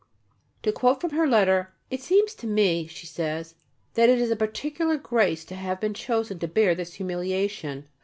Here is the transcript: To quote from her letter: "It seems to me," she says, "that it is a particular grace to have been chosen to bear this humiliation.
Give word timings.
To 0.63 0.71
quote 0.71 0.99
from 0.99 1.11
her 1.11 1.27
letter: 1.27 1.75
"It 1.91 2.01
seems 2.01 2.33
to 2.33 2.47
me," 2.47 2.87
she 2.87 3.05
says, 3.05 3.53
"that 3.93 4.09
it 4.09 4.17
is 4.19 4.31
a 4.31 4.35
particular 4.35 4.97
grace 4.97 5.45
to 5.45 5.53
have 5.55 5.79
been 5.79 5.93
chosen 5.93 6.39
to 6.39 6.47
bear 6.47 6.73
this 6.73 6.95
humiliation. 6.95 7.87